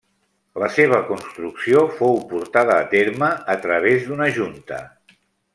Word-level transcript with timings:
La 0.61 0.69
seva 0.77 1.01
construcció 1.09 1.83
fou 1.99 2.17
portada 2.33 2.79
a 2.87 2.89
terme 2.97 3.31
a 3.57 3.59
través 3.67 4.09
d'una 4.09 4.33
junta. 4.39 4.85